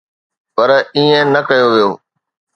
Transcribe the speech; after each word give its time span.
پر 0.55 0.69
ائين 0.77 1.27
نه 1.33 1.41
ڪيو 1.47 1.67
ويو. 1.73 1.91